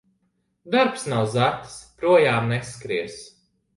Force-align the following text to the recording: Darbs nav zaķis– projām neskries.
Darbs 0.75 1.03
nav 1.13 1.29
zaķis– 1.35 1.75
projām 2.01 2.49
neskries. 2.55 3.19